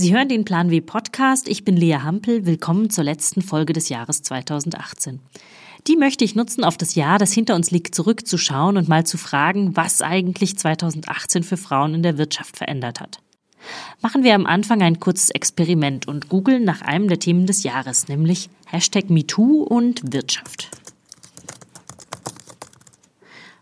[0.00, 1.46] Sie hören den Plan W Podcast.
[1.46, 2.46] Ich bin Lea Hampel.
[2.46, 5.20] Willkommen zur letzten Folge des Jahres 2018.
[5.86, 9.18] Die möchte ich nutzen, auf das Jahr, das hinter uns liegt, zurückzuschauen und mal zu
[9.18, 13.18] fragen, was eigentlich 2018 für Frauen in der Wirtschaft verändert hat.
[14.00, 18.08] Machen wir am Anfang ein kurzes Experiment und googeln nach einem der Themen des Jahres,
[18.08, 20.70] nämlich Hashtag MeToo und Wirtschaft.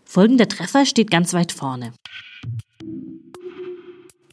[0.05, 1.91] Folgender Treffer steht ganz weit vorne.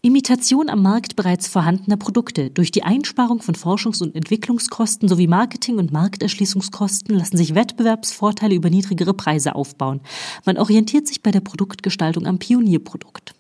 [0.07, 2.51] Imitation am Markt bereits vorhandener Produkte.
[2.51, 8.71] Durch die Einsparung von Forschungs- und Entwicklungskosten sowie Marketing- und Markterschließungskosten lassen sich Wettbewerbsvorteile über
[8.71, 10.01] niedrigere Preise aufbauen.
[10.45, 13.35] Man orientiert sich bei der Produktgestaltung am Pionierprodukt.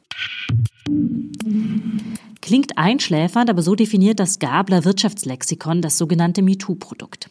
[2.41, 7.31] Klingt einschläfernd, aber so definiert das Gabler Wirtschaftslexikon das sogenannte MeToo-Produkt.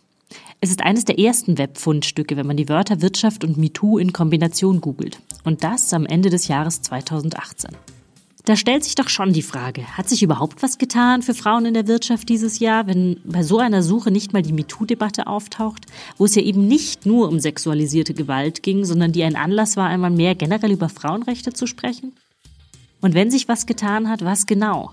[0.62, 4.80] Es ist eines der ersten Webfundstücke, wenn man die Wörter Wirtschaft und MeToo in Kombination
[4.80, 5.20] googelt.
[5.44, 7.76] Und das am Ende des Jahres 2018.
[8.46, 11.74] Da stellt sich doch schon die Frage, hat sich überhaupt was getan für Frauen in
[11.74, 15.88] der Wirtschaft dieses Jahr, wenn bei so einer Suche nicht mal die MeToo-Debatte auftaucht,
[16.18, 19.90] wo es ja eben nicht nur um sexualisierte Gewalt ging, sondern die ein Anlass war,
[19.90, 22.14] einmal mehr generell über Frauenrechte zu sprechen?
[23.02, 24.92] Und wenn sich was getan hat, was genau?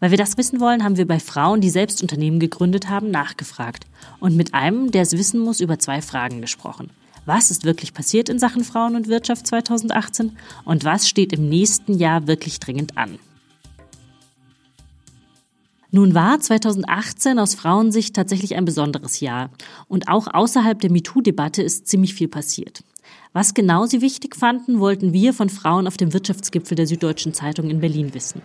[0.00, 3.84] Weil wir das wissen wollen, haben wir bei Frauen, die selbst Unternehmen gegründet haben, nachgefragt
[4.18, 6.88] und mit einem, der es wissen muss, über zwei Fragen gesprochen.
[7.28, 11.92] Was ist wirklich passiert in Sachen Frauen und Wirtschaft 2018 und was steht im nächsten
[11.92, 13.18] Jahr wirklich dringend an?
[15.90, 19.50] Nun war 2018 aus Frauensicht tatsächlich ein besonderes Jahr.
[19.88, 22.82] Und auch außerhalb der MeToo-Debatte ist ziemlich viel passiert.
[23.34, 27.68] Was genau sie wichtig fanden, wollten wir von Frauen auf dem Wirtschaftsgipfel der Süddeutschen Zeitung
[27.68, 28.40] in Berlin wissen.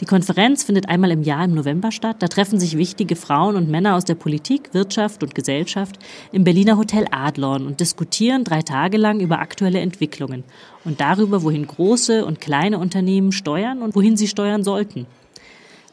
[0.00, 2.16] Die Konferenz findet einmal im Jahr im November statt.
[2.18, 5.98] Da treffen sich wichtige Frauen und Männer aus der Politik, Wirtschaft und Gesellschaft
[6.32, 10.42] im Berliner Hotel Adlon und diskutieren drei Tage lang über aktuelle Entwicklungen
[10.84, 15.06] und darüber, wohin große und kleine Unternehmen steuern und wohin sie steuern sollten.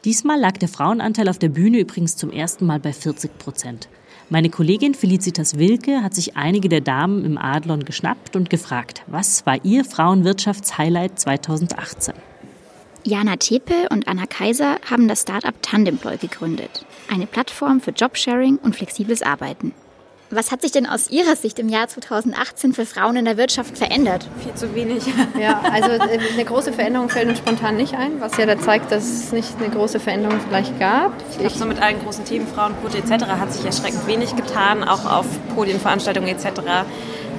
[0.04, 3.88] Diesmal lag der Frauenanteil auf der Bühne übrigens zum ersten Mal bei 40 Prozent.
[4.30, 9.44] Meine Kollegin Felicitas Wilke hat sich einige der Damen im Adlon geschnappt und gefragt, was
[9.46, 12.14] war ihr Frauenwirtschaftshighlight 2018?
[13.04, 18.76] Jana Tepe und Anna Kaiser haben das Startup Tandemploy gegründet, eine Plattform für Jobsharing und
[18.76, 19.74] flexibles Arbeiten.
[20.34, 23.76] Was hat sich denn aus Ihrer Sicht im Jahr 2018 für Frauen in der Wirtschaft
[23.76, 24.26] verändert?
[24.42, 25.02] Viel zu wenig.
[25.38, 28.90] Ja, also äh, eine große Veränderung fällt uns spontan nicht ein, was ja da zeigt,
[28.90, 31.12] dass es nicht eine große Veränderung vielleicht gab.
[31.32, 33.26] Ich glaube, so mit allen großen Themen, Frauenquote etc.
[33.26, 36.62] hat sich erschreckend wenig getan, auch auf Podienveranstaltungen etc.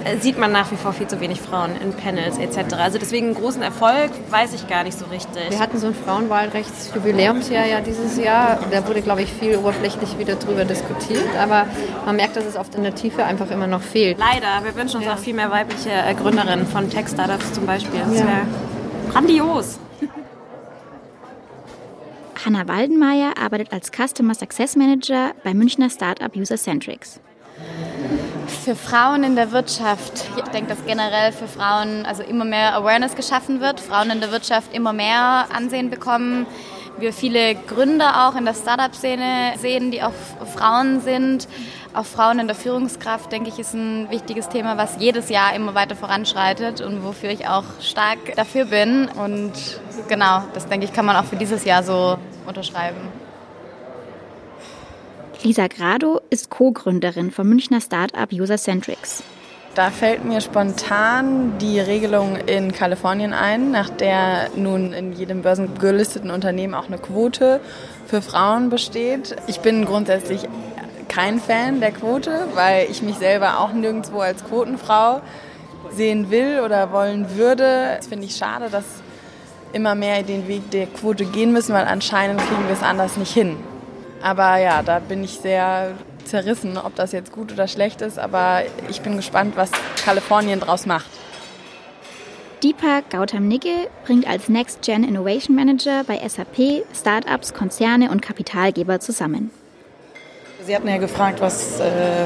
[0.03, 2.73] Äh, sieht man nach wie vor viel zu wenig Frauen in Panels etc.
[2.75, 5.49] Also deswegen einen großen Erfolg weiß ich gar nicht so richtig.
[5.49, 8.59] Wir hatten so ein Frauenwahlrechtsjubiläumsjahr ja dieses Jahr.
[8.71, 11.35] Da wurde, glaube ich, viel oberflächlich wieder drüber diskutiert.
[11.41, 11.65] Aber
[12.05, 14.17] man merkt, dass es oft in der Tiefe einfach immer noch fehlt.
[14.17, 14.63] Leider.
[14.63, 15.13] Wir wünschen uns ja.
[15.13, 18.01] auch viel mehr weibliche äh, Gründerinnen von Tech-Startups zum Beispiel.
[18.01, 18.25] Das ja.
[18.25, 18.47] wäre
[19.11, 19.79] grandios.
[22.45, 27.21] Hanna Waldenmeier arbeitet als Customer Success Manager bei Münchner Startup User-Centrics
[28.55, 30.25] für Frauen in der Wirtschaft.
[30.37, 34.31] Ich denke, dass generell für Frauen also immer mehr Awareness geschaffen wird, Frauen in der
[34.31, 36.45] Wirtschaft immer mehr Ansehen bekommen.
[36.97, 40.13] Wir viele Gründer auch in der Startup-Szene sehen, die auch
[40.55, 41.47] Frauen sind.
[41.93, 45.75] Auch Frauen in der Führungskraft, denke ich, ist ein wichtiges Thema, was jedes Jahr immer
[45.75, 49.07] weiter voranschreitet und wofür ich auch stark dafür bin.
[49.07, 49.53] Und
[50.07, 53.22] genau, das denke ich, kann man auch für dieses Jahr so unterschreiben.
[55.43, 59.23] Lisa Grado ist Co-Gründerin vom Münchner Startup User-Centrics.
[59.75, 66.31] Da fällt mir spontan die Regelung in Kalifornien ein, nach der nun in jedem börsengelisteten
[66.31, 67.59] Unternehmen auch eine Quote
[68.05, 69.35] für Frauen besteht.
[69.47, 70.47] Ich bin grundsätzlich
[71.09, 75.19] kein Fan der Quote, weil ich mich selber auch nirgendwo als Quotenfrau
[75.91, 77.95] sehen will oder wollen würde.
[77.97, 78.85] Das finde ich schade, dass
[79.73, 83.33] immer mehr den Weg der Quote gehen müssen, weil anscheinend kriegen wir es anders nicht
[83.33, 83.57] hin.
[84.23, 85.91] Aber ja, da bin ich sehr
[86.23, 88.17] zerrissen, ob das jetzt gut oder schlecht ist.
[88.17, 89.69] Aber ich bin gespannt, was
[90.03, 91.09] Kalifornien draus macht.
[92.63, 99.01] Deepak Gautam Nigge bringt als Next Gen Innovation Manager bei SAP Startups, Konzerne und Kapitalgeber
[99.01, 99.51] zusammen.
[100.65, 102.25] Sie hatten ja gefragt, was, äh,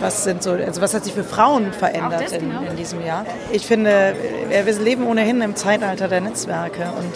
[0.00, 2.62] was, sind so, also was hat sich für Frauen verändert in, genau.
[2.68, 3.24] in, diesem Jahr.
[3.52, 4.16] Ich finde,
[4.48, 7.12] wir leben ohnehin im Zeitalter der Netzwerke und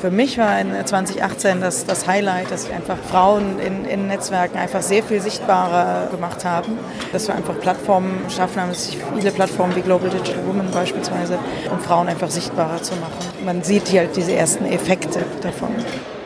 [0.00, 4.80] für mich war in 2018 das, das Highlight, dass einfach Frauen in, in Netzwerken einfach
[4.80, 6.78] sehr viel sichtbarer gemacht haben.
[7.12, 11.38] Dass wir einfach Plattformen schaffen haben, sich viele Plattformen wie Global Digital Women beispielsweise,
[11.70, 13.44] um Frauen einfach sichtbarer zu machen.
[13.44, 15.68] Man sieht hier halt diese ersten Effekte davon.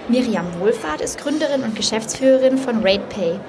[0.08, 3.40] Miriam Wohlfahrt ist Gründerin und Geschäftsführerin von RatePay.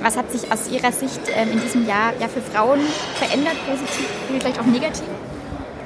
[0.00, 2.80] Was hat sich aus Ihrer Sicht ähm, in diesem Jahr ja, für Frauen
[3.14, 4.06] verändert, positiv,
[4.38, 5.04] vielleicht auch negativ?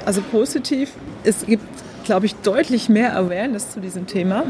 [0.05, 0.91] Also positiv,
[1.23, 1.63] es gibt
[2.03, 4.43] glaube ich, deutlich mehr Awareness zu diesem Thema.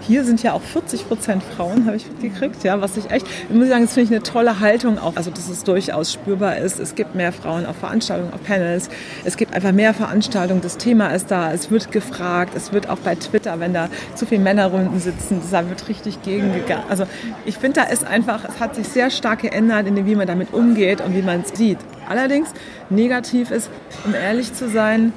[0.00, 3.54] Hier sind ja auch 40 Prozent Frauen, habe ich mitgekriegt, ja, was ich echt, ich
[3.54, 6.78] muss sagen, das finde ich eine tolle Haltung auch, also dass es durchaus spürbar ist.
[6.78, 8.88] Es gibt mehr Frauen auf Veranstaltungen, auf Panels,
[9.24, 12.98] es gibt einfach mehr Veranstaltungen, das Thema ist da, es wird gefragt, es wird auch
[12.98, 16.84] bei Twitter, wenn da zu viele Männerrunden sitzen, da wird richtig gegengegangen.
[16.88, 17.04] Also
[17.44, 20.26] ich finde, da ist einfach, es hat sich sehr stark geändert, in dem, wie man
[20.26, 21.78] damit umgeht und wie man es sieht.
[22.08, 22.50] Allerdings
[22.90, 23.70] negativ ist,
[24.04, 25.12] um ehrlich zu sein,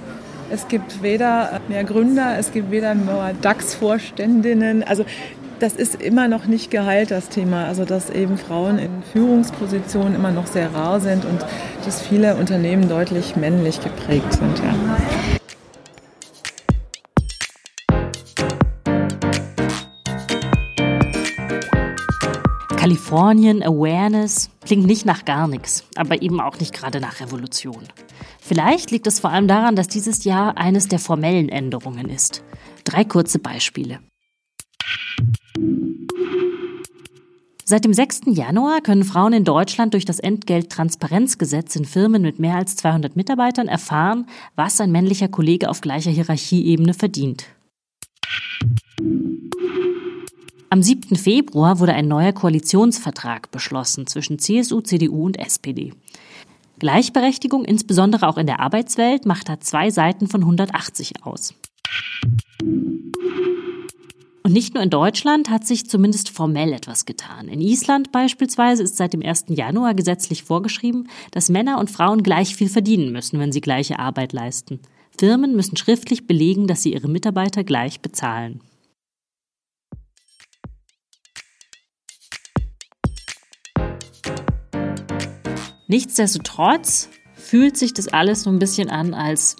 [0.51, 4.83] es gibt weder mehr Gründer, es gibt weder mehr DAX-Vorständinnen.
[4.83, 5.05] Also
[5.59, 7.65] das ist immer noch nicht geheilt, das Thema.
[7.65, 11.45] Also dass eben Frauen in Führungspositionen immer noch sehr rar sind und
[11.85, 14.59] dass viele Unternehmen deutlich männlich geprägt sind.
[14.59, 14.75] Ja.
[22.75, 27.83] Kalifornien, Awareness, klingt nicht nach gar nichts, aber eben auch nicht gerade nach Revolution.
[28.39, 32.43] Vielleicht liegt es vor allem daran, dass dieses Jahr eines der formellen Änderungen ist.
[32.83, 33.99] Drei kurze Beispiele.
[37.69, 38.21] Seit dem 6.
[38.25, 43.67] Januar können Frauen in Deutschland durch das Entgelttransparenzgesetz in Firmen mit mehr als 200 Mitarbeitern
[43.67, 44.25] erfahren,
[44.55, 47.45] was ein männlicher Kollege auf gleicher Hierarchieebene verdient.
[50.71, 51.15] Am 7.
[51.15, 55.93] Februar wurde ein neuer Koalitionsvertrag beschlossen zwischen CSU, CDU und SPD.
[56.79, 61.53] Gleichberechtigung, insbesondere auch in der Arbeitswelt, macht da zwei Seiten von 180 aus.
[64.49, 67.49] Und nicht nur in Deutschland hat sich zumindest formell etwas getan.
[67.49, 69.45] In Island beispielsweise ist seit dem 1.
[69.49, 74.33] Januar gesetzlich vorgeschrieben, dass Männer und Frauen gleich viel verdienen müssen, wenn sie gleiche Arbeit
[74.33, 74.79] leisten.
[75.19, 78.61] Firmen müssen schriftlich belegen, dass sie ihre Mitarbeiter gleich bezahlen.
[85.89, 89.55] Nichtsdestotrotz fühlt sich das alles so ein bisschen an, als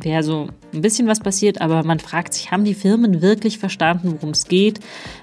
[0.00, 4.12] wäre so ein bisschen was passiert, aber man fragt sich, haben die Firmen wirklich verstanden,
[4.12, 4.78] worum es geht,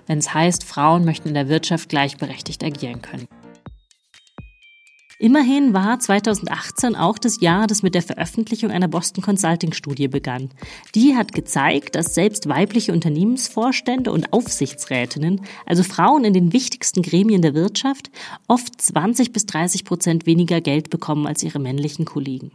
[0.06, 3.26] wenn es heißt, Frauen möchten in der Wirtschaft gleichberechtigt agieren können?
[5.24, 10.50] Immerhin war 2018 auch das Jahr, das mit der Veröffentlichung einer Boston Consulting Studie begann.
[10.96, 17.42] Die hat gezeigt, dass selbst weibliche Unternehmensvorstände und Aufsichtsrätinnen, also Frauen in den wichtigsten Gremien
[17.42, 18.12] der Wirtschaft,
[18.50, 22.52] oft 20 bis 30 Prozent weniger Geld bekommen als ihre männlichen Kollegen.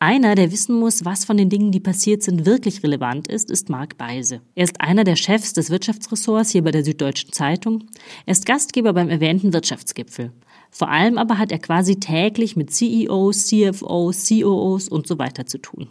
[0.00, 3.68] Einer, der wissen muss, was von den Dingen, die passiert sind, wirklich relevant ist, ist
[3.68, 4.40] Marc Beise.
[4.56, 7.84] Er ist einer der Chefs des Wirtschaftsressorts hier bei der Süddeutschen Zeitung.
[8.26, 10.32] Er ist Gastgeber beim erwähnten Wirtschaftsgipfel.
[10.70, 15.58] Vor allem aber hat er quasi täglich mit CEOs, CFOs, COOs und so weiter zu
[15.58, 15.88] tun.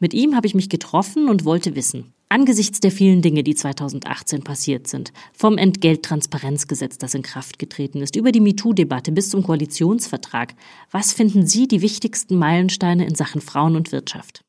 [0.00, 4.42] Mit ihm habe ich mich getroffen und wollte wissen, angesichts der vielen Dinge, die 2018
[4.42, 10.54] passiert sind, vom Entgelttransparenzgesetz, das in Kraft getreten ist, über die MeToo-Debatte bis zum Koalitionsvertrag,
[10.90, 14.42] was finden Sie die wichtigsten Meilensteine in Sachen Frauen und Wirtschaft?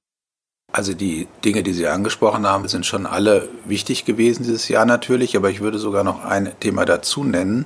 [0.71, 5.35] Also die Dinge, die Sie angesprochen haben, sind schon alle wichtig gewesen dieses Jahr natürlich,
[5.35, 7.65] aber ich würde sogar noch ein Thema dazu nennen,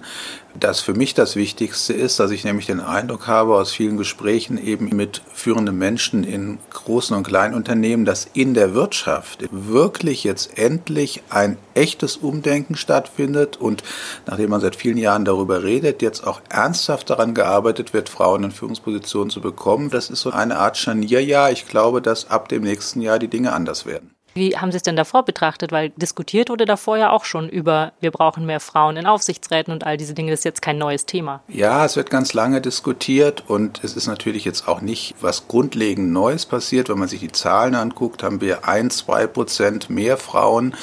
[0.59, 4.57] das für mich das Wichtigste ist, dass ich nämlich den Eindruck habe aus vielen Gesprächen
[4.57, 10.57] eben mit führenden Menschen in großen und kleinen Unternehmen, dass in der Wirtschaft wirklich jetzt
[10.57, 13.83] endlich ein echtes Umdenken stattfindet und
[14.25, 18.51] nachdem man seit vielen Jahren darüber redet, jetzt auch ernsthaft daran gearbeitet wird, Frauen in
[18.51, 19.89] Führungspositionen zu bekommen.
[19.89, 21.51] Das ist so eine Art Scharnierjahr.
[21.51, 24.13] Ich glaube, dass ab dem nächsten Jahr die Dinge anders werden.
[24.33, 25.71] Wie haben Sie es denn davor betrachtet?
[25.71, 29.85] Weil diskutiert wurde davor ja auch schon über, wir brauchen mehr Frauen in Aufsichtsräten und
[29.85, 30.31] all diese Dinge.
[30.31, 31.41] Das ist jetzt kein neues Thema.
[31.47, 36.11] Ja, es wird ganz lange diskutiert und es ist natürlich jetzt auch nicht was grundlegend
[36.11, 36.89] Neues passiert.
[36.89, 40.75] Wenn man sich die Zahlen anguckt, haben wir ein, zwei Prozent mehr Frauen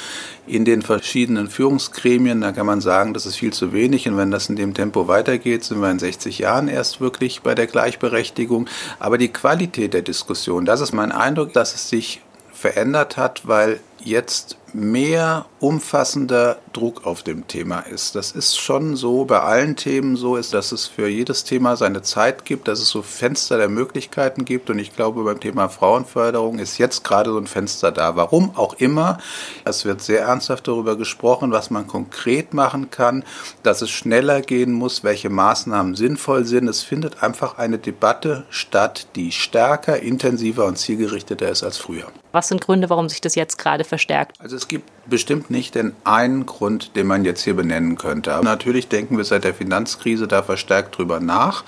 [0.47, 2.41] in den verschiedenen Führungsgremien.
[2.41, 4.07] Da kann man sagen, das ist viel zu wenig.
[4.07, 7.53] Und wenn das in dem Tempo weitergeht, sind wir in 60 Jahren erst wirklich bei
[7.55, 8.67] der Gleichberechtigung.
[8.99, 12.21] Aber die Qualität der Diskussion, das ist mein Eindruck, dass es sich
[12.61, 18.15] verändert hat, weil jetzt mehr umfassender Druck auf dem Thema ist.
[18.15, 22.01] Das ist schon so bei allen Themen so ist, dass es für jedes Thema seine
[22.01, 26.59] Zeit gibt, dass es so Fenster der Möglichkeiten gibt und ich glaube beim Thema Frauenförderung
[26.59, 28.15] ist jetzt gerade so ein Fenster da.
[28.15, 29.17] Warum auch immer.
[29.65, 33.23] Es wird sehr ernsthaft darüber gesprochen, was man konkret machen kann,
[33.63, 36.67] dass es schneller gehen muss, welche Maßnahmen sinnvoll sind.
[36.67, 42.07] Es findet einfach eine Debatte statt, die stärker, intensiver und zielgerichteter ist als früher.
[42.31, 44.39] Was sind Gründe, warum sich das jetzt gerade verstärkt?
[44.39, 46.60] Also es gibt bestimmt nicht den einen Grund,
[46.95, 48.33] den man jetzt hier benennen könnte.
[48.33, 51.63] Aber natürlich denken wir seit der Finanzkrise da verstärkt drüber nach,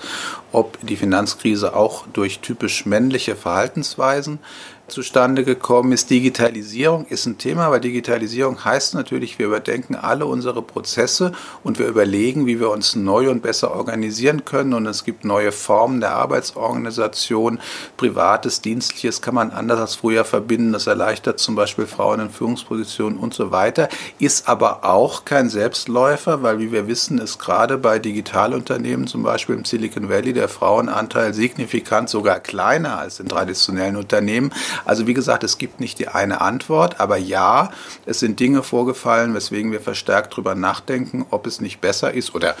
[0.52, 4.38] ob die Finanzkrise auch durch typisch männliche Verhaltensweisen
[4.88, 6.10] zustande gekommen ist.
[6.10, 11.86] Digitalisierung ist ein Thema, weil Digitalisierung heißt natürlich, wir überdenken alle unsere Prozesse und wir
[11.86, 14.74] überlegen, wie wir uns neu und besser organisieren können.
[14.74, 17.60] Und es gibt neue Formen der Arbeitsorganisation.
[17.96, 20.72] Privates, Dienstliches kann man anders als früher verbinden.
[20.72, 23.88] Das erleichtert zum Beispiel Frauen in Führungspositionen und so weiter.
[24.18, 29.56] Ist aber auch kein Selbstläufer, weil wie wir wissen, ist gerade bei Digitalunternehmen, zum Beispiel
[29.56, 34.52] im Silicon Valley, der Frauenanteil signifikant sogar kleiner als in traditionellen Unternehmen.
[34.84, 37.70] Also wie gesagt, es gibt nicht die eine Antwort, aber ja,
[38.06, 42.56] es sind Dinge vorgefallen, weswegen wir verstärkt darüber nachdenken, ob es nicht besser ist oder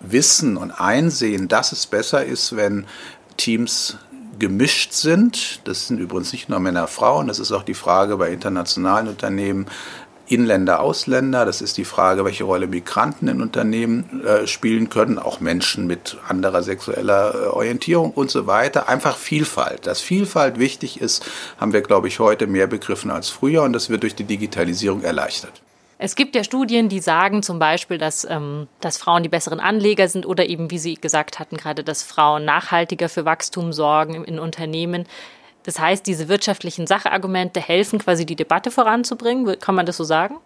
[0.00, 2.86] wissen und einsehen, dass es besser ist, wenn
[3.36, 3.98] Teams
[4.38, 5.60] gemischt sind.
[5.64, 7.28] Das sind übrigens nicht nur Männer, Frauen.
[7.28, 9.66] Das ist auch die Frage bei internationalen Unternehmen.
[10.26, 11.44] Inländer, Ausländer.
[11.44, 16.16] Das ist die Frage, welche Rolle Migranten in Unternehmen äh, spielen können, auch Menschen mit
[16.28, 18.88] anderer sexueller äh, Orientierung und so weiter.
[18.88, 19.86] Einfach Vielfalt.
[19.86, 21.24] Dass Vielfalt wichtig ist,
[21.58, 25.02] haben wir, glaube ich, heute mehr begriffen als früher und das wird durch die Digitalisierung
[25.02, 25.62] erleichtert.
[26.04, 30.08] Es gibt ja Studien, die sagen zum Beispiel, dass, ähm, dass Frauen die besseren Anleger
[30.08, 34.40] sind oder eben, wie Sie gesagt hatten, gerade, dass Frauen nachhaltiger für Wachstum sorgen in
[34.40, 35.06] Unternehmen.
[35.64, 39.58] Das heißt, diese wirtschaftlichen Sachargumente helfen quasi die Debatte voranzubringen.
[39.60, 40.36] Kann man das so sagen?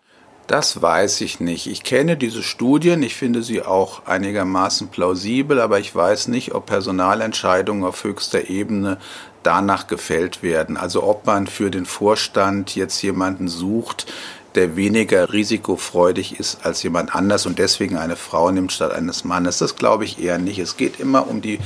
[0.46, 1.66] Das weiß ich nicht.
[1.66, 6.66] Ich kenne diese Studien, ich finde sie auch einigermaßen plausibel, aber ich weiß nicht, ob
[6.66, 8.99] Personalentscheidungen auf höchster Ebene
[9.42, 10.76] danach gefällt werden.
[10.76, 14.06] Also ob man für den Vorstand jetzt jemanden sucht,
[14.54, 19.58] der weniger risikofreudig ist als jemand anders und deswegen eine Frau nimmt statt eines Mannes.
[19.58, 20.58] Das glaube ich eher nicht.
[20.58, 21.58] Es geht immer um die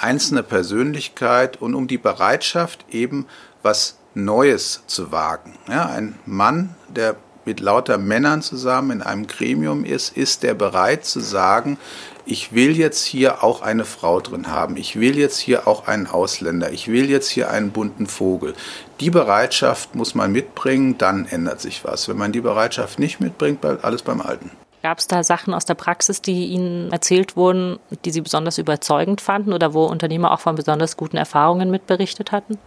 [0.00, 3.26] einzelne Persönlichkeit und um die Bereitschaft, eben
[3.62, 5.54] was Neues zu wagen.
[5.68, 11.04] Ja, ein Mann, der mit lauter Männern zusammen in einem Gremium ist, ist der bereit
[11.04, 11.78] zu sagen,
[12.24, 16.06] ich will jetzt hier auch eine Frau drin haben, ich will jetzt hier auch einen
[16.06, 18.54] Ausländer, ich will jetzt hier einen bunten Vogel.
[19.00, 22.08] Die Bereitschaft muss man mitbringen, dann ändert sich was.
[22.08, 24.52] Wenn man die Bereitschaft nicht mitbringt, bleibt alles beim Alten.
[24.82, 29.20] Gab es da Sachen aus der Praxis, die Ihnen erzählt wurden, die Sie besonders überzeugend
[29.20, 32.58] fanden oder wo Unternehmer auch von besonders guten Erfahrungen mitberichtet hatten?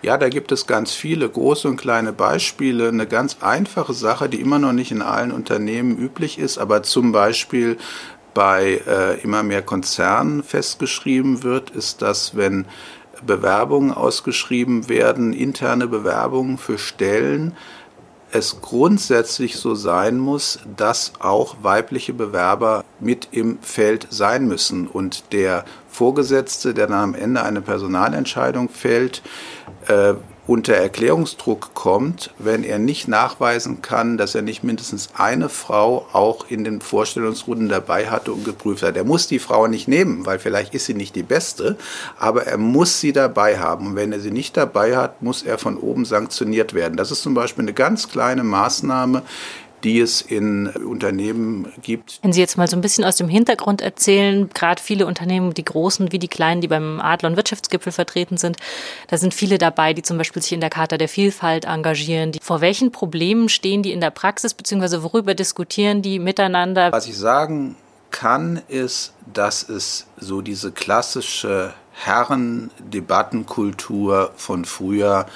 [0.00, 2.88] Ja, da gibt es ganz viele große und kleine Beispiele.
[2.88, 7.12] Eine ganz einfache Sache, die immer noch nicht in allen Unternehmen üblich ist, aber zum
[7.12, 7.76] Beispiel
[8.32, 12.64] bei äh, immer mehr Konzernen festgeschrieben wird, ist, dass wenn
[13.26, 17.56] Bewerbungen ausgeschrieben werden, interne Bewerbungen für Stellen,
[18.30, 24.86] es grundsätzlich so sein muss, dass auch weibliche Bewerber mit im Feld sein müssen.
[24.86, 29.22] Und der Vorgesetzte, der dann am Ende eine Personalentscheidung fällt,
[29.86, 30.14] äh,
[30.48, 36.46] unter Erklärungsdruck kommt, wenn er nicht nachweisen kann, dass er nicht mindestens eine Frau auch
[36.48, 38.96] in den Vorstellungsrunden dabei hatte und geprüft hat.
[38.96, 41.76] Er muss die Frau nicht nehmen, weil vielleicht ist sie nicht die beste,
[42.18, 43.88] aber er muss sie dabei haben.
[43.88, 46.96] Und wenn er sie nicht dabei hat, muss er von oben sanktioniert werden.
[46.96, 49.22] Das ist zum Beispiel eine ganz kleine Maßnahme,
[49.84, 52.18] die es in Unternehmen gibt.
[52.22, 55.64] Wenn Sie jetzt mal so ein bisschen aus dem Hintergrund erzählen, gerade viele Unternehmen, die
[55.64, 58.56] großen wie die kleinen, die beim Adler- und Wirtschaftsgipfel vertreten sind,
[59.08, 62.32] da sind viele dabei, die zum Beispiel sich in der Charta der Vielfalt engagieren.
[62.32, 66.92] Die, vor welchen Problemen stehen die in der Praxis, beziehungsweise worüber diskutieren die miteinander?
[66.92, 67.76] Was ich sagen
[68.10, 75.26] kann, ist, dass es so diese klassische Herrendebattenkultur von früher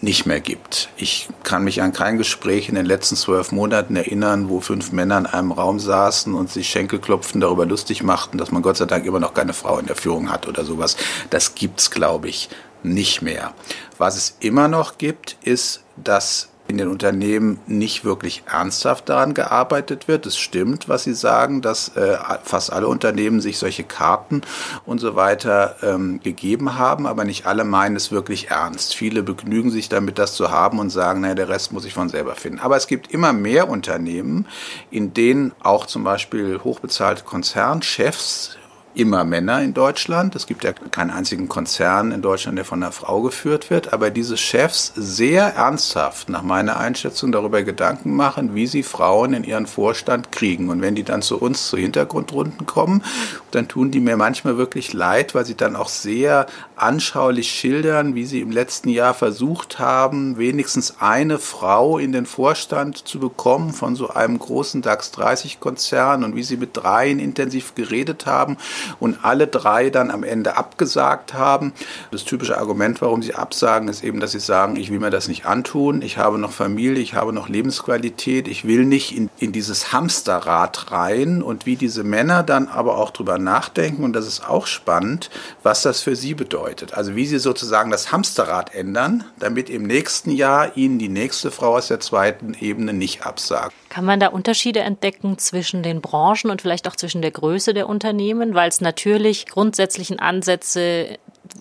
[0.00, 0.90] nicht mehr gibt.
[0.96, 5.18] Ich kann mich an kein Gespräch in den letzten zwölf Monaten erinnern, wo fünf Männer
[5.18, 9.06] in einem Raum saßen und sich Schenkelklopfen darüber lustig machten, dass man Gott sei Dank
[9.06, 10.96] immer noch keine Frau in der Führung hat oder sowas.
[11.30, 12.50] Das gibt's, glaube ich,
[12.82, 13.54] nicht mehr.
[13.98, 20.08] Was es immer noch gibt, ist, dass in den Unternehmen nicht wirklich ernsthaft daran gearbeitet
[20.08, 20.26] wird.
[20.26, 24.42] Es stimmt, was Sie sagen, dass äh, fast alle Unternehmen sich solche Karten
[24.84, 28.94] und so weiter ähm, gegeben haben, aber nicht alle meinen es wirklich ernst.
[28.94, 32.08] Viele begnügen sich damit, das zu haben und sagen, naja, der Rest muss ich von
[32.08, 32.60] selber finden.
[32.60, 34.46] Aber es gibt immer mehr Unternehmen,
[34.90, 38.56] in denen auch zum Beispiel hochbezahlte Konzernchefs
[38.96, 40.34] immer Männer in Deutschland.
[40.34, 43.92] Es gibt ja keinen einzigen Konzern in Deutschland, der von einer Frau geführt wird.
[43.92, 49.44] Aber diese Chefs sehr ernsthaft, nach meiner Einschätzung, darüber Gedanken machen, wie sie Frauen in
[49.44, 50.70] ihren Vorstand kriegen.
[50.70, 53.02] Und wenn die dann zu uns zu Hintergrundrunden kommen,
[53.50, 58.24] dann tun die mir manchmal wirklich leid, weil sie dann auch sehr anschaulich schildern, wie
[58.24, 63.94] sie im letzten Jahr versucht haben, wenigstens eine Frau in den Vorstand zu bekommen von
[63.94, 68.56] so einem großen DAX 30 Konzern und wie sie mit dreien intensiv geredet haben
[69.00, 71.72] und alle drei dann am Ende abgesagt haben.
[72.10, 75.28] Das typische Argument, warum sie absagen, ist eben, dass sie sagen, ich will mir das
[75.28, 79.52] nicht antun, ich habe noch Familie, ich habe noch Lebensqualität, ich will nicht in, in
[79.52, 84.48] dieses Hamsterrad rein und wie diese Männer dann aber auch drüber nachdenken und das ist
[84.48, 85.30] auch spannend,
[85.62, 86.94] was das für sie bedeutet.
[86.94, 91.76] Also wie sie sozusagen das Hamsterrad ändern, damit im nächsten Jahr ihnen die nächste Frau
[91.76, 93.74] aus der zweiten Ebene nicht absagt.
[93.88, 97.88] Kann man da Unterschiede entdecken zwischen den Branchen und vielleicht auch zwischen der Größe der
[97.88, 101.18] Unternehmen, weil es natürlich grundsätzlichen Ansätze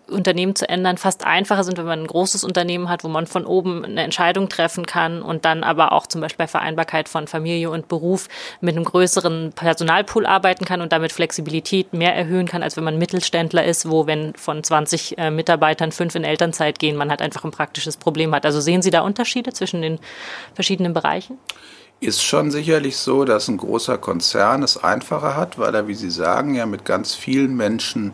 [0.08, 3.46] Unternehmen zu ändern fast einfacher sind, wenn man ein großes Unternehmen hat, wo man von
[3.46, 7.70] oben eine Entscheidung treffen kann und dann aber auch zum Beispiel bei Vereinbarkeit von Familie
[7.70, 8.28] und Beruf
[8.62, 12.98] mit einem größeren Personalpool arbeiten kann und damit Flexibilität mehr erhöhen kann, als wenn man
[12.98, 17.44] Mittelständler ist, wo wenn von 20 äh, Mitarbeitern fünf in Elternzeit gehen, man halt einfach
[17.44, 18.46] ein praktisches Problem hat.
[18.46, 20.00] Also sehen Sie da Unterschiede zwischen den
[20.54, 21.38] verschiedenen Bereichen?
[22.02, 26.10] Ist schon sicherlich so, dass ein großer Konzern es einfacher hat, weil er, wie Sie
[26.10, 28.14] sagen, ja mit ganz vielen Menschen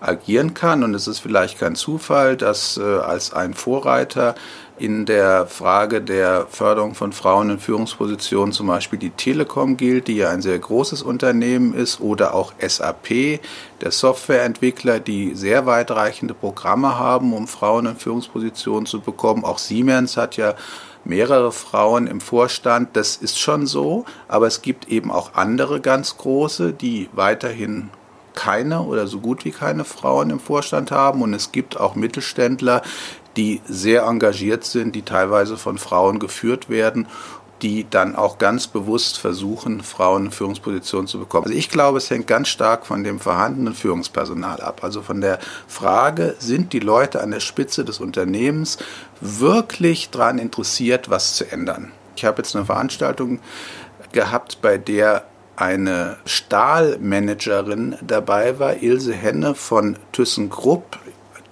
[0.00, 0.82] agieren kann.
[0.82, 4.34] Und es ist vielleicht kein Zufall, dass äh, als ein Vorreiter
[4.78, 10.16] in der Frage der Förderung von Frauen in Führungspositionen zum Beispiel die Telekom gilt, die
[10.16, 13.40] ja ein sehr großes Unternehmen ist, oder auch SAP,
[13.82, 19.44] der Softwareentwickler, die sehr weitreichende Programme haben, um Frauen in Führungspositionen zu bekommen.
[19.44, 20.54] Auch Siemens hat ja
[21.04, 22.90] mehrere Frauen im Vorstand.
[22.94, 27.90] Das ist schon so, aber es gibt eben auch andere ganz große, die weiterhin
[28.34, 31.22] keine oder so gut wie keine Frauen im Vorstand haben.
[31.22, 32.82] Und es gibt auch Mittelständler,
[33.36, 37.06] die sehr engagiert sind, die teilweise von Frauen geführt werden
[37.62, 41.46] die dann auch ganz bewusst versuchen, Frauen in Führungspositionen zu bekommen.
[41.46, 44.82] Also ich glaube, es hängt ganz stark von dem vorhandenen Führungspersonal ab.
[44.82, 45.38] Also von der
[45.68, 48.78] Frage, sind die Leute an der Spitze des Unternehmens
[49.20, 51.92] wirklich daran interessiert, was zu ändern?
[52.16, 53.40] Ich habe jetzt eine Veranstaltung
[54.12, 55.24] gehabt, bei der
[55.56, 60.98] eine Stahlmanagerin dabei war, Ilse Henne von ThyssenKrupp.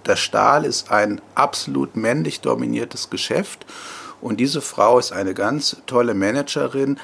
[0.06, 3.66] Der Stahl ist ein absolut männlich dominiertes Geschäft
[4.20, 6.98] und diese Frau ist eine ganz tolle Managerin,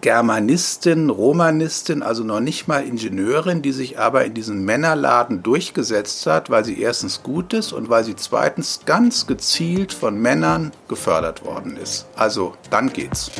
[0.00, 6.48] Germanistin, Romanistin, also noch nicht mal Ingenieurin, die sich aber in diesem Männerladen durchgesetzt hat,
[6.48, 11.76] weil sie erstens gut ist und weil sie zweitens ganz gezielt von Männern gefördert worden
[11.76, 12.06] ist.
[12.16, 13.30] Also dann geht's.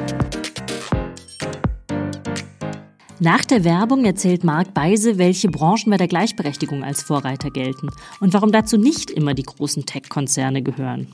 [3.18, 7.88] Nach der Werbung erzählt Marc Beise, welche Branchen bei der Gleichberechtigung als Vorreiter gelten
[8.20, 11.06] und warum dazu nicht immer die großen Tech-Konzerne gehören.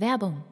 [0.00, 0.42] Werbung.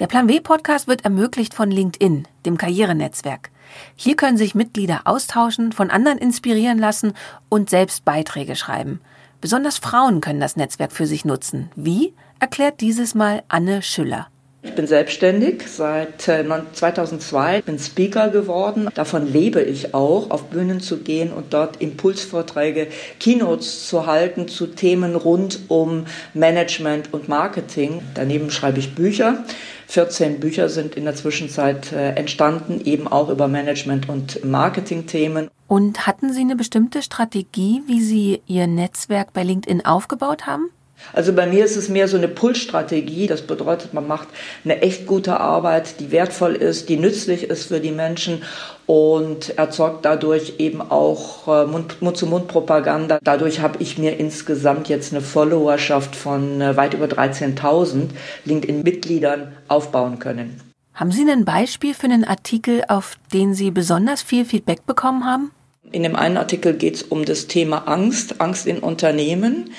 [0.00, 3.50] Der Plan W Podcast wird ermöglicht von LinkedIn, dem Karrierenetzwerk.
[3.96, 7.14] Hier können sich Mitglieder austauschen, von anderen inspirieren lassen
[7.48, 9.00] und selbst Beiträge schreiben.
[9.40, 11.70] Besonders Frauen können das Netzwerk für sich nutzen.
[11.74, 12.12] Wie?
[12.38, 14.29] Erklärt dieses Mal Anne Schüller.
[14.62, 18.88] Ich bin selbstständig seit 2002, äh, bin Speaker geworden.
[18.94, 24.66] Davon lebe ich auch, auf Bühnen zu gehen und dort Impulsvorträge, Keynotes zu halten zu
[24.66, 28.02] Themen rund um Management und Marketing.
[28.14, 29.44] Daneben schreibe ich Bücher.
[29.86, 35.48] 14 Bücher sind in der Zwischenzeit äh, entstanden, eben auch über Management- und Marketing-Themen.
[35.68, 40.70] Und hatten Sie eine bestimmte Strategie, wie Sie Ihr Netzwerk bei LinkedIn aufgebaut haben?
[41.12, 43.26] Also bei mir ist es mehr so eine Pull-Strategie.
[43.26, 44.28] Das bedeutet, man macht
[44.64, 48.42] eine echt gute Arbeit, die wertvoll ist, die nützlich ist für die Menschen
[48.86, 53.18] und erzeugt dadurch eben auch äh, Mund-zu-Mund-Propaganda.
[53.22, 58.08] Dadurch habe ich mir insgesamt jetzt eine Followerschaft von äh, weit über 13.000
[58.44, 60.60] LinkedIn-Mitgliedern aufbauen können.
[60.94, 65.52] Haben Sie ein Beispiel für einen Artikel, auf den Sie besonders viel Feedback bekommen haben?
[65.92, 69.70] In dem einen Artikel geht es um das Thema Angst, Angst in Unternehmen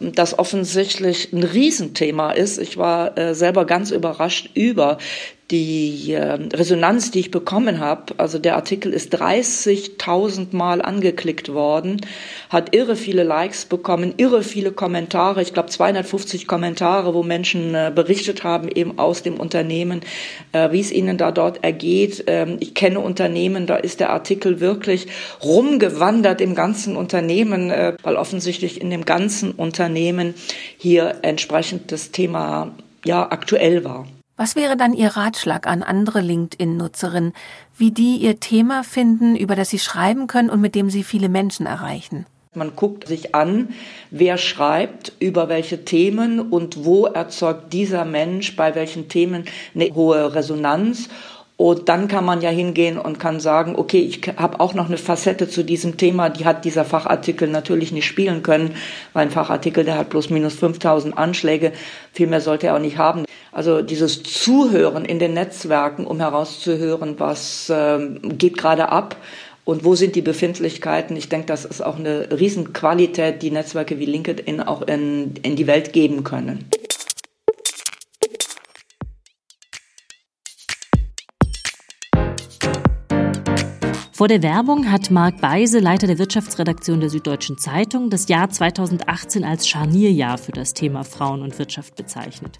[0.00, 2.58] das offensichtlich ein Riesenthema ist.
[2.58, 4.98] Ich war äh, selber ganz überrascht über
[5.50, 12.00] die äh, Resonanz, die ich bekommen habe, also der Artikel ist 30.000 Mal angeklickt worden,
[12.48, 17.92] hat irre viele Likes bekommen, irre viele Kommentare, ich glaube 250 Kommentare, wo Menschen äh,
[17.94, 20.00] berichtet haben, eben aus dem Unternehmen,
[20.50, 22.24] äh, wie es ihnen da dort ergeht.
[22.26, 25.06] Ähm, ich kenne Unternehmen, da ist der Artikel wirklich
[25.44, 30.34] rumgewandert im ganzen Unternehmen, äh, weil offensichtlich in dem ganzen Unternehmen
[30.76, 34.08] hier entsprechend das Thema ja aktuell war.
[34.38, 37.32] Was wäre dann Ihr Ratschlag an andere LinkedIn-Nutzerinnen,
[37.78, 41.30] wie die ihr Thema finden, über das sie schreiben können und mit dem sie viele
[41.30, 42.26] Menschen erreichen?
[42.54, 43.70] Man guckt sich an,
[44.10, 50.34] wer schreibt, über welche Themen und wo erzeugt dieser Mensch bei welchen Themen eine hohe
[50.34, 51.08] Resonanz
[51.58, 54.98] und dann kann man ja hingehen und kann sagen, okay, ich habe auch noch eine
[54.98, 58.74] Facette zu diesem Thema, die hat dieser Fachartikel natürlich nicht spielen können,
[59.14, 61.72] weil ein Fachartikel, der hat plus minus 5000 Anschläge,
[62.12, 63.25] viel mehr sollte er auch nicht haben.
[63.56, 69.16] Also dieses Zuhören in den Netzwerken, um herauszuhören, was äh, geht gerade ab
[69.64, 71.16] und wo sind die Befindlichkeiten.
[71.16, 75.66] Ich denke, das ist auch eine Riesenqualität, die Netzwerke wie LinkedIn auch in, in die
[75.66, 76.66] Welt geben können.
[84.16, 89.44] Vor der Werbung hat Marc Beise, Leiter der Wirtschaftsredaktion der Süddeutschen Zeitung, das Jahr 2018
[89.44, 92.58] als Scharnierjahr für das Thema Frauen und Wirtschaft bezeichnet.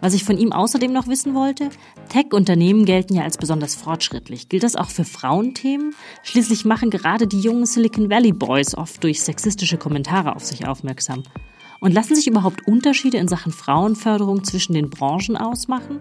[0.00, 1.70] Was ich von ihm außerdem noch wissen wollte,
[2.10, 4.48] Tech-Unternehmen gelten ja als besonders fortschrittlich.
[4.48, 5.96] Gilt das auch für Frauenthemen?
[6.22, 11.24] Schließlich machen gerade die jungen Silicon Valley Boys oft durch sexistische Kommentare auf sich aufmerksam.
[11.80, 15.98] Und lassen sich überhaupt Unterschiede in Sachen Frauenförderung zwischen den Branchen ausmachen?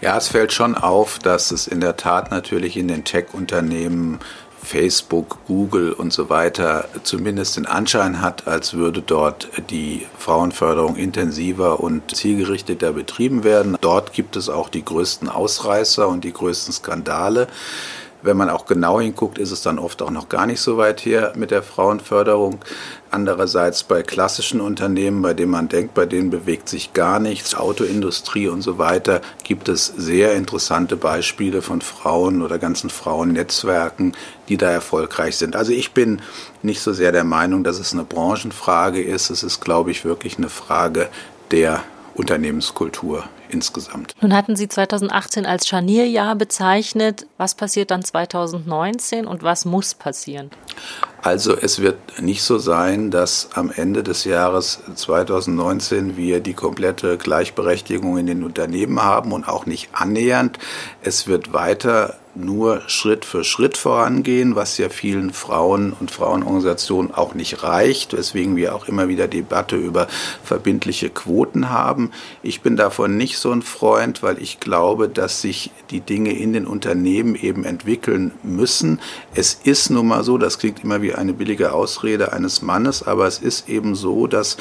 [0.00, 4.20] Ja, es fällt schon auf, dass es in der Tat natürlich in den Tech-Unternehmen
[4.64, 11.80] Facebook, Google und so weiter zumindest den Anschein hat, als würde dort die Frauenförderung intensiver
[11.80, 13.76] und zielgerichteter betrieben werden.
[13.80, 17.46] Dort gibt es auch die größten Ausreißer und die größten Skandale.
[18.24, 21.04] Wenn man auch genau hinguckt, ist es dann oft auch noch gar nicht so weit
[21.04, 22.58] her mit der Frauenförderung.
[23.10, 28.48] Andererseits bei klassischen Unternehmen, bei denen man denkt, bei denen bewegt sich gar nichts, Autoindustrie
[28.48, 34.16] und so weiter, gibt es sehr interessante Beispiele von Frauen oder ganzen Frauennetzwerken,
[34.48, 35.54] die da erfolgreich sind.
[35.54, 36.22] Also ich bin
[36.62, 39.28] nicht so sehr der Meinung, dass es eine Branchenfrage ist.
[39.28, 41.10] Es ist, glaube ich, wirklich eine Frage
[41.50, 41.84] der
[42.14, 44.14] Unternehmenskultur insgesamt.
[44.20, 47.26] Nun hatten Sie 2018 als Scharnierjahr bezeichnet.
[47.38, 50.50] Was passiert dann 2019 und was muss passieren?
[51.22, 57.16] Also es wird nicht so sein, dass am Ende des Jahres 2019 wir die komplette
[57.16, 60.58] Gleichberechtigung in den Unternehmen haben und auch nicht annähernd.
[61.00, 67.34] Es wird weiter nur Schritt für Schritt vorangehen, was ja vielen Frauen und Frauenorganisationen auch
[67.34, 70.08] nicht reicht, weswegen wir auch immer wieder Debatte über
[70.42, 72.10] verbindliche Quoten haben.
[72.42, 76.52] Ich bin davon nicht so ein Freund, weil ich glaube, dass sich die Dinge in
[76.52, 79.00] den Unternehmen eben entwickeln müssen.
[79.34, 83.26] Es ist nun mal so, das klingt immer wie eine billige Ausrede eines Mannes, aber
[83.26, 84.56] es ist eben so, dass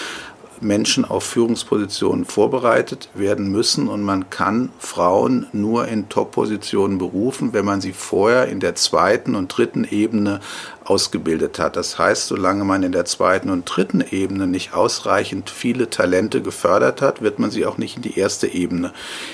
[0.63, 7.65] Menschen auf Führungspositionen vorbereitet werden müssen und man kann Frauen nur in Top-Positionen berufen, wenn
[7.65, 10.39] man sie vorher in der zweiten und dritten Ebene
[10.85, 11.75] ausgebildet hat.
[11.75, 17.01] Das heißt, solange man in der zweiten und dritten Ebene nicht ausreichend viele Talente gefördert
[17.01, 18.93] hat, wird man sie auch nicht in die erste Ebene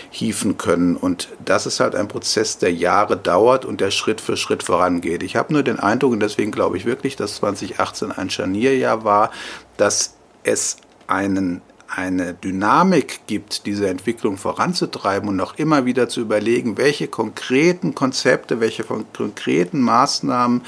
[0.10, 0.96] hieven können.
[0.96, 5.24] Und das ist halt ein Prozess, der Jahre dauert und der Schritt für Schritt vorangeht.
[5.24, 9.32] Ich habe nur den Eindruck, und deswegen glaube ich wirklich, dass 2018 ein Scharnierjahr war,
[9.78, 10.78] dass es
[11.10, 11.62] einen
[11.96, 18.60] eine Dynamik gibt, diese Entwicklung voranzutreiben und auch immer wieder zu überlegen, welche konkreten Konzepte,
[18.60, 20.62] welche konkreten Maßnahmen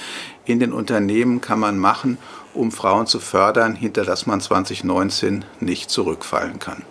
[0.46, 2.18] in den Unternehmen kann man machen,
[2.54, 6.82] um Frauen zu fördern, hinter das man 2019 nicht zurückfallen kann.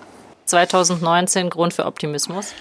[0.46, 2.54] 2019 Grund für Optimismus?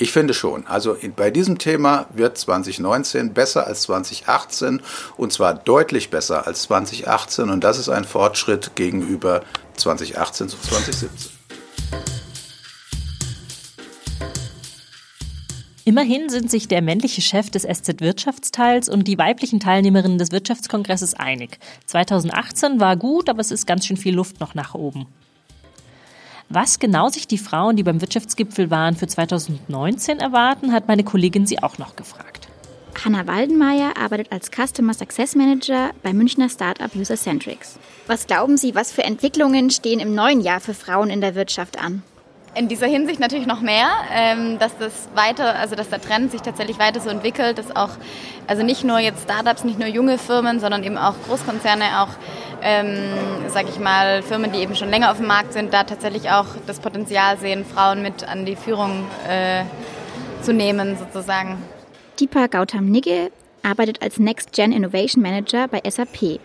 [0.00, 0.66] Ich finde schon.
[0.66, 4.80] Also bei diesem Thema wird 2019 besser als 2018
[5.18, 9.42] und zwar deutlich besser als 2018 und das ist ein Fortschritt gegenüber
[9.76, 11.32] 2018 zu 2017.
[15.84, 21.58] Immerhin sind sich der männliche Chef des SZ-Wirtschaftsteils und die weiblichen Teilnehmerinnen des Wirtschaftskongresses einig.
[21.84, 25.08] 2018 war gut, aber es ist ganz schön viel Luft noch nach oben.
[26.52, 31.46] Was genau sich die Frauen, die beim Wirtschaftsgipfel waren, für 2019 erwarten, hat meine Kollegin
[31.46, 32.48] sie auch noch gefragt.
[33.04, 37.78] Hanna Waldenmeier arbeitet als Customer Success Manager bei Münchner Startup Usercentrics.
[38.08, 41.78] Was glauben Sie, was für Entwicklungen stehen im neuen Jahr für Frauen in der Wirtschaft
[41.78, 42.02] an?
[42.56, 46.42] In dieser Hinsicht natürlich noch mehr, ähm, dass das weiter, also dass der Trend sich
[46.42, 47.90] tatsächlich weiter so entwickelt, dass auch,
[48.48, 52.08] also nicht nur jetzt Startups, nicht nur junge Firmen, sondern eben auch Großkonzerne, auch,
[52.60, 52.98] ähm,
[53.48, 56.46] sage ich mal, Firmen, die eben schon länger auf dem Markt sind, da tatsächlich auch
[56.66, 59.62] das Potenzial sehen, Frauen mit an die Führung äh,
[60.42, 61.56] zu nehmen, sozusagen.
[62.18, 63.30] Deepa Gautam Nigge
[63.62, 66.40] arbeitet als Next Gen Innovation Manager bei SAP.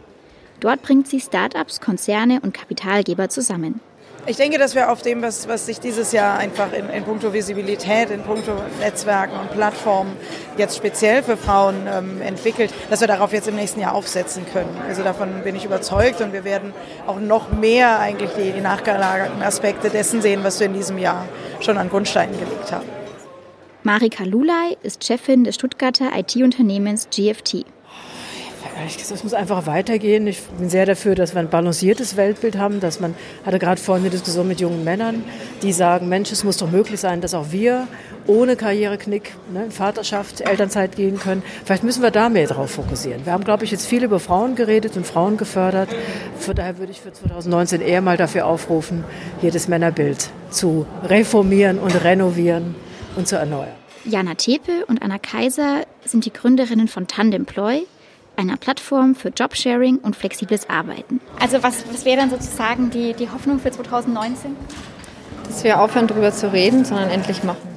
[0.60, 3.82] Dort bringt sie Startups, Konzerne und Kapitalgeber zusammen.
[4.28, 7.32] Ich denke, dass wir auf dem, was, was sich dieses Jahr einfach in, in puncto
[7.32, 10.18] Visibilität, in puncto Netzwerken und Plattformen
[10.58, 14.82] jetzt speziell für Frauen ähm, entwickelt, dass wir darauf jetzt im nächsten Jahr aufsetzen können.
[14.88, 16.74] Also davon bin ich überzeugt und wir werden
[17.06, 21.28] auch noch mehr eigentlich die, die nachgelagerten Aspekte dessen sehen, was wir in diesem Jahr
[21.60, 22.90] schon an Grundsteinen gelegt haben.
[23.84, 27.66] Marika Lulay ist Chefin des Stuttgarter IT-Unternehmens GFT.
[28.84, 30.28] Es muss einfach weitergehen.
[30.28, 34.04] Ich bin sehr dafür, dass wir ein balanciertes Weltbild haben, dass man, hatte gerade vorhin
[34.04, 35.24] eine Diskussion mit jungen Männern,
[35.62, 37.88] die sagen, Mensch, es muss doch möglich sein, dass auch wir
[38.28, 41.42] ohne Karriereknick, ne, Vaterschaft, Elternzeit gehen können.
[41.64, 43.26] Vielleicht müssen wir da mehr drauf fokussieren.
[43.26, 45.90] Wir haben, glaube ich, jetzt viel über Frauen geredet und Frauen gefördert.
[46.40, 49.06] Von daher würde ich für 2019 eher mal dafür aufrufen,
[49.42, 52.76] hier das Männerbild zu reformieren und renovieren
[53.16, 53.76] und zu erneuern.
[54.04, 57.86] Jana Tepe und Anna Kaiser sind die Gründerinnen von Tandemploy–
[58.38, 61.22] einer Plattform für Jobsharing und flexibles Arbeiten.
[61.40, 64.56] Also was, was wäre dann sozusagen die, die Hoffnung für 2019?
[65.46, 67.76] Dass wir aufhören, darüber zu reden, sondern endlich machen.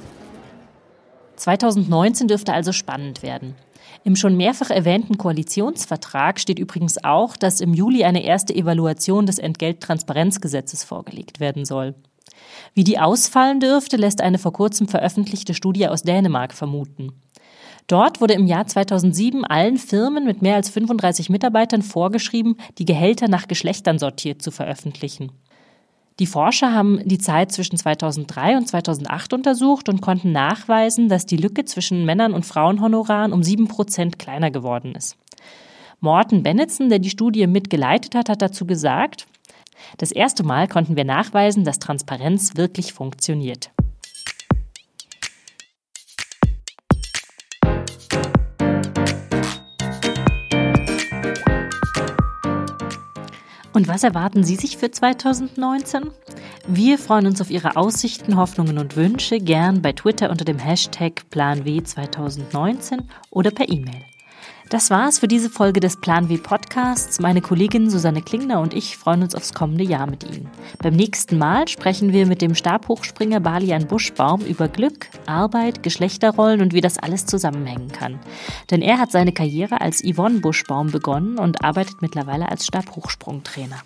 [1.37, 3.55] 2019 dürfte also spannend werden.
[4.05, 9.39] Im schon mehrfach erwähnten Koalitionsvertrag steht übrigens auch, dass im Juli eine erste Evaluation des
[9.39, 11.95] Entgelttransparenzgesetzes vorgelegt werden soll.
[12.75, 17.13] Wie die ausfallen dürfte, lässt eine vor kurzem veröffentlichte Studie aus Dänemark vermuten.
[17.89, 23.29] Dort wurde im Jahr 2007 allen Firmen mit mehr als 35 Mitarbeitern vorgeschrieben, die Gehälter
[23.29, 25.33] nach Geschlechtern sortiert zu veröffentlichen.
[26.19, 31.37] Die Forscher haben die Zeit zwischen 2003 und 2008 untersucht und konnten nachweisen, dass die
[31.37, 35.17] Lücke zwischen Männern- und Frauenhonoraren um sieben Prozent kleiner geworden ist.
[36.01, 39.27] Morten Bennetson, der die Studie mitgeleitet hat, hat dazu gesagt,
[39.97, 43.71] das erste Mal konnten wir nachweisen, dass Transparenz wirklich funktioniert.
[53.79, 56.11] Und was erwarten Sie sich für 2019?
[56.67, 61.31] Wir freuen uns auf Ihre Aussichten, Hoffnungen und Wünsche gern bei Twitter unter dem Hashtag
[61.31, 64.03] PlanW 2019 oder per E-Mail.
[64.71, 67.21] Das war's für diese Folge des Plan W Podcasts.
[67.21, 70.51] Meine Kollegin Susanne Klingner und ich freuen uns aufs kommende Jahr mit Ihnen.
[70.83, 76.75] Beim nächsten Mal sprechen wir mit dem Stabhochspringer Balian Buschbaum über Glück, Arbeit, Geschlechterrollen und
[76.75, 78.19] wie das alles zusammenhängen kann.
[78.71, 83.83] Denn er hat seine Karriere als Yvonne Buschbaum begonnen und arbeitet mittlerweile als Stabhochsprungtrainer.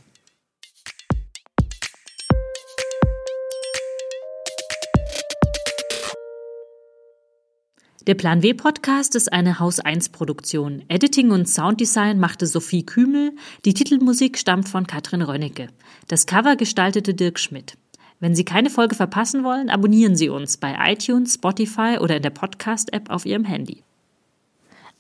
[8.09, 10.83] Der Plan W Podcast ist eine Haus 1 Produktion.
[10.88, 13.31] Editing und Sounddesign machte Sophie Kümel.
[13.65, 15.69] Die Titelmusik stammt von Katrin Rönnecke.
[16.09, 17.79] Das Cover gestaltete Dirk Schmidt.
[18.19, 22.31] Wenn Sie keine Folge verpassen wollen, abonnieren Sie uns bei iTunes, Spotify oder in der
[22.31, 23.85] Podcast-App auf Ihrem Handy.